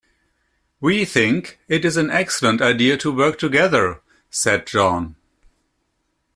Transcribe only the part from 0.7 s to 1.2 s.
"We